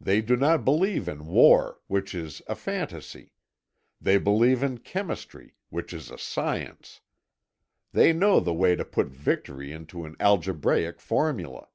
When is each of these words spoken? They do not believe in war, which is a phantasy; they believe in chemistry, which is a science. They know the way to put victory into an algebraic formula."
They 0.00 0.20
do 0.20 0.36
not 0.36 0.64
believe 0.64 1.06
in 1.06 1.24
war, 1.28 1.78
which 1.86 2.12
is 2.12 2.42
a 2.48 2.56
phantasy; 2.56 3.30
they 4.00 4.18
believe 4.18 4.64
in 4.64 4.78
chemistry, 4.78 5.54
which 5.70 5.92
is 5.92 6.10
a 6.10 6.18
science. 6.18 7.02
They 7.92 8.12
know 8.12 8.40
the 8.40 8.52
way 8.52 8.74
to 8.74 8.84
put 8.84 9.06
victory 9.06 9.70
into 9.70 10.04
an 10.04 10.16
algebraic 10.18 11.00
formula." 11.00 11.68